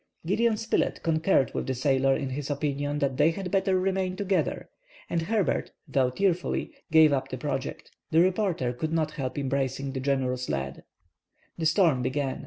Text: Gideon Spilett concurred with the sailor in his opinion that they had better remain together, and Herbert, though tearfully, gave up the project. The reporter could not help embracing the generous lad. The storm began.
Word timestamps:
Gideon 0.25 0.57
Spilett 0.57 1.03
concurred 1.03 1.53
with 1.53 1.67
the 1.67 1.75
sailor 1.75 2.15
in 2.15 2.31
his 2.31 2.49
opinion 2.49 2.97
that 2.97 3.17
they 3.17 3.29
had 3.29 3.51
better 3.51 3.79
remain 3.79 4.15
together, 4.15 4.67
and 5.11 5.21
Herbert, 5.21 5.73
though 5.87 6.09
tearfully, 6.09 6.71
gave 6.91 7.13
up 7.13 7.29
the 7.29 7.37
project. 7.37 7.91
The 8.09 8.21
reporter 8.21 8.73
could 8.73 8.93
not 8.93 9.11
help 9.11 9.37
embracing 9.37 9.91
the 9.91 9.99
generous 9.99 10.49
lad. 10.49 10.85
The 11.59 11.67
storm 11.67 12.01
began. 12.01 12.39